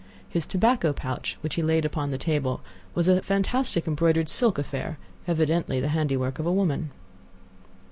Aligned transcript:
His 0.27 0.47
tobacco 0.47 0.93
pouch, 0.93 1.37
which 1.41 1.53
he 1.53 1.61
laid 1.61 1.85
upon 1.85 2.09
the 2.09 2.17
table, 2.17 2.61
was 2.95 3.07
a 3.07 3.21
fantastic 3.21 3.85
embroidered 3.85 4.29
silk 4.29 4.57
affair, 4.57 4.97
evidently 5.27 5.79
the 5.79 5.89
handiwork 5.89 6.39
of 6.39 6.47
a 6.47 6.51
woman. 6.51 6.89